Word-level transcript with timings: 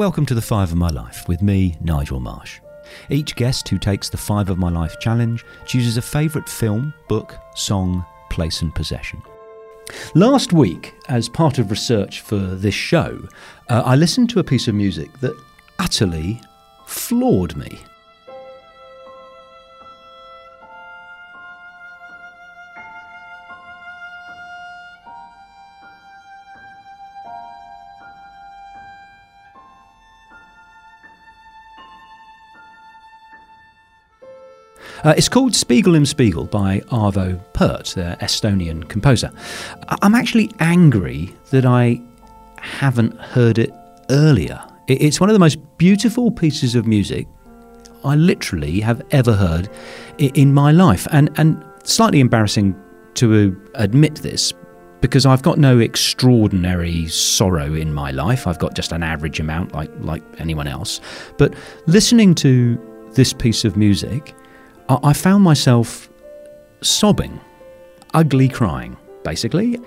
Welcome 0.00 0.24
to 0.26 0.34
the 0.34 0.40
Five 0.40 0.70
of 0.72 0.78
My 0.78 0.88
Life 0.88 1.28
with 1.28 1.42
me, 1.42 1.76
Nigel 1.82 2.20
Marsh. 2.20 2.58
Each 3.10 3.36
guest 3.36 3.68
who 3.68 3.76
takes 3.76 4.08
the 4.08 4.16
Five 4.16 4.48
of 4.48 4.56
My 4.56 4.70
Life 4.70 4.98
challenge 4.98 5.44
chooses 5.66 5.98
a 5.98 6.02
favourite 6.02 6.48
film, 6.48 6.94
book, 7.06 7.36
song, 7.54 8.06
place, 8.30 8.62
and 8.62 8.74
possession. 8.74 9.22
Last 10.14 10.54
week, 10.54 10.94
as 11.10 11.28
part 11.28 11.58
of 11.58 11.70
research 11.70 12.22
for 12.22 12.38
this 12.38 12.74
show, 12.74 13.28
uh, 13.68 13.82
I 13.84 13.94
listened 13.94 14.30
to 14.30 14.40
a 14.40 14.42
piece 14.42 14.68
of 14.68 14.74
music 14.74 15.20
that 15.20 15.36
utterly 15.78 16.40
floored 16.86 17.54
me. 17.54 17.78
Uh, 35.02 35.14
it's 35.16 35.28
called 35.28 35.54
Spiegel 35.54 35.94
im 35.94 36.04
Spiegel 36.04 36.44
by 36.44 36.80
Arvo 36.90 37.40
Pärt, 37.54 37.86
the 37.94 38.16
Estonian 38.20 38.86
composer. 38.88 39.30
I'm 40.02 40.14
actually 40.14 40.50
angry 40.60 41.34
that 41.50 41.64
I 41.64 42.00
haven't 42.58 43.18
heard 43.18 43.58
it 43.58 43.72
earlier. 44.10 44.60
It- 44.88 45.00
It's 45.00 45.18
one 45.20 45.30
of 45.30 45.34
the 45.34 45.38
most 45.40 45.58
beautiful 45.78 46.30
pieces 46.30 46.74
of 46.74 46.86
music 46.86 47.26
I 48.04 48.14
literally 48.16 48.80
have 48.80 49.00
ever 49.10 49.32
heard 49.34 49.68
in 50.18 50.52
my 50.52 50.70
life. 50.72 51.06
And, 51.12 51.30
and 51.36 51.62
slightly 51.84 52.20
embarrassing 52.20 52.74
to 53.14 53.56
admit 53.74 54.16
this 54.16 54.52
because 55.00 55.24
I've 55.24 55.42
got 55.42 55.58
no 55.58 55.78
extraordinary 55.78 57.06
sorrow 57.08 57.72
in 57.72 57.94
my 57.94 58.10
life. 58.10 58.46
I've 58.46 58.58
got 58.58 58.74
just 58.74 58.92
an 58.92 59.02
average 59.02 59.40
amount 59.40 59.72
like, 59.72 59.90
like 60.00 60.22
anyone 60.38 60.66
else. 60.66 61.00
But 61.38 61.54
listening 61.86 62.34
to 62.36 62.78
this 63.14 63.32
piece 63.32 63.64
of 63.64 63.76
music, 63.78 64.34
I, 65.02 65.12
found 65.12 65.44
myself 65.44 66.08
sobbing, 66.80 67.40
ugly 68.14 68.48
crying, 68.48 68.96
basically, 69.22 69.78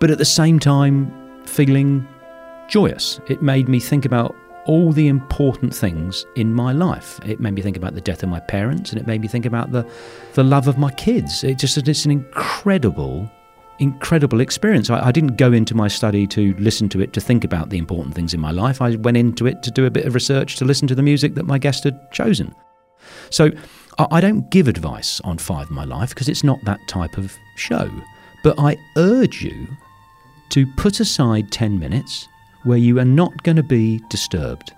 but 0.00 0.10
at 0.10 0.18
the 0.18 0.24
same 0.24 0.58
time 0.58 1.12
feeling 1.46 2.06
joyous. 2.68 3.20
It 3.28 3.42
made 3.42 3.68
me 3.68 3.78
think 3.78 4.04
about 4.04 4.34
all 4.66 4.92
the 4.92 5.08
important 5.08 5.74
things 5.74 6.24
in 6.36 6.54
my 6.54 6.72
life. 6.72 7.20
It 7.24 7.40
made 7.40 7.54
me 7.54 7.62
think 7.62 7.76
about 7.76 7.94
the 7.94 8.00
death 8.00 8.22
of 8.22 8.28
my 8.28 8.40
parents 8.40 8.90
and 8.90 9.00
it 9.00 9.06
made 9.06 9.20
me 9.20 9.28
think 9.28 9.44
about 9.44 9.72
the, 9.72 9.88
the 10.34 10.44
love 10.44 10.68
of 10.68 10.78
my 10.78 10.90
kids. 10.92 11.44
It 11.44 11.58
just 11.58 11.76
it's 11.76 12.04
an 12.04 12.10
incredible, 12.10 13.30
incredible 13.78 14.40
experience. 14.40 14.88
I, 14.88 15.08
I 15.08 15.12
didn't 15.12 15.36
go 15.36 15.52
into 15.52 15.74
my 15.74 15.88
study 15.88 16.26
to 16.28 16.54
listen 16.54 16.88
to 16.90 17.00
it 17.00 17.12
to 17.12 17.20
think 17.20 17.44
about 17.44 17.70
the 17.70 17.78
important 17.78 18.14
things 18.14 18.32
in 18.34 18.40
my 18.40 18.52
life. 18.52 18.80
I 18.80 18.96
went 18.96 19.16
into 19.16 19.46
it 19.46 19.62
to 19.64 19.70
do 19.70 19.84
a 19.84 19.90
bit 19.90 20.06
of 20.06 20.14
research 20.14 20.56
to 20.56 20.64
listen 20.64 20.88
to 20.88 20.94
the 20.94 21.02
music 21.02 21.34
that 21.34 21.44
my 21.44 21.58
guest 21.58 21.84
had 21.84 22.10
chosen. 22.12 22.54
So 23.30 23.50
I 23.98 24.20
don't 24.20 24.50
give 24.50 24.68
advice 24.68 25.20
on 25.20 25.38
Five 25.38 25.70
My 25.70 25.84
Life 25.84 26.10
because 26.10 26.28
it's 26.28 26.44
not 26.44 26.64
that 26.64 26.80
type 26.88 27.18
of 27.18 27.36
show. 27.56 27.90
But 28.42 28.58
I 28.58 28.76
urge 28.96 29.42
you 29.42 29.68
to 30.50 30.66
put 30.66 31.00
aside 31.00 31.52
10 31.52 31.78
minutes 31.78 32.28
where 32.64 32.78
you 32.78 32.98
are 32.98 33.04
not 33.04 33.42
going 33.42 33.56
to 33.56 33.62
be 33.62 34.00
disturbed 34.08 34.72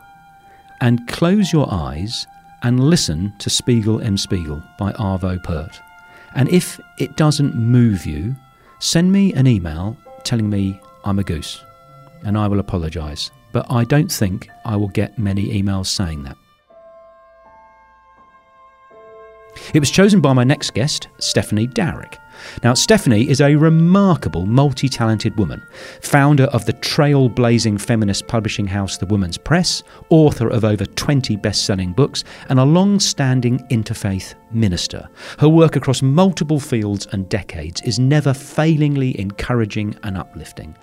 and 0.81 1.07
close 1.09 1.53
your 1.53 1.73
eyes 1.73 2.27
and 2.62 2.81
listen 2.81 3.33
to 3.39 3.51
Spiegel 3.51 4.01
im 4.01 4.17
Spiegel 4.17 4.62
by 4.79 4.92
Arvo 4.92 5.42
Pärt. 5.42 5.81
And 6.35 6.48
if 6.48 6.81
it 6.98 7.17
doesn't 7.17 7.55
move 7.55 8.07
you, 8.07 8.35
send 8.81 9.12
me 9.12 9.33
an 9.35 9.47
email 9.47 9.97
telling 10.25 10.51
me 10.51 10.81
I'm 11.05 11.19
a 11.19 11.25
goose 11.25 11.62
and 12.25 12.37
I 12.37 12.48
will 12.48 12.59
apologise. 12.59 13.31
But 13.53 13.70
I 13.70 13.85
don't 13.85 14.11
think 14.11 14.48
I 14.65 14.77
will 14.77 14.89
get 14.89 15.19
many 15.19 15.62
emails 15.62 15.87
saying 15.87 16.25
that. 16.25 16.37
It 19.73 19.81
was 19.81 19.91
chosen 19.91 20.20
by 20.20 20.33
my 20.33 20.45
next 20.45 20.75
guest, 20.75 21.09
Stephanie 21.19 21.67
Dowrick. 21.67 22.19
Now, 22.63 22.75
Stephanie 22.75 23.29
is 23.29 23.41
a 23.41 23.55
remarkable, 23.55 24.47
multi 24.47 24.89
talented 24.89 25.37
woman, 25.39 25.63
founder 26.03 26.45
of 26.45 26.65
the 26.67 26.73
trailblazing 26.75 27.81
feminist 27.81 28.27
publishing 28.27 28.67
house 28.67 28.97
The 28.97 29.07
Woman's 29.07 29.39
Press, 29.39 29.83
author 30.11 30.48
of 30.48 30.64
over 30.64 30.85
20 30.85 31.37
best 31.37 31.64
selling 31.64 31.93
books, 31.93 32.25
and 32.48 32.59
a 32.59 32.64
long 32.64 33.01
standing 33.01 33.59
interfaith 33.70 34.35
minister. 34.51 35.09
Her 35.39 35.48
work 35.48 35.77
across 35.77 36.03
multiple 36.03 36.61
fields 36.61 37.07
and 37.13 37.29
decades 37.29 37.83
is 37.83 37.98
never 37.98 38.35
failingly 38.35 39.19
encouraging 39.19 39.97
and 40.03 40.17
uplifting. 40.17 40.77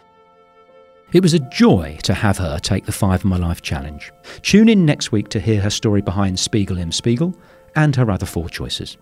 It 1.14 1.22
was 1.22 1.34
a 1.34 1.40
joy 1.40 1.98
to 2.04 2.14
have 2.14 2.38
her 2.38 2.58
take 2.58 2.86
the 2.86 2.94
Five 2.94 3.22
of 3.22 3.26
My 3.26 3.36
Life 3.36 3.62
challenge. 3.62 4.14
Tune 4.44 4.70
in 4.70 4.86
next 4.86 5.12
week 5.12 5.28
to 5.30 5.42
hear 5.42 5.60
her 5.60 5.70
story 5.70 6.02
behind 6.02 6.40
Spiegel 6.40 6.78
im 6.78 6.94
Spiegel 6.94 7.36
and 7.76 7.96
her 7.96 8.10
other 8.12 8.26
four 8.26 8.50
choices. 8.50 8.98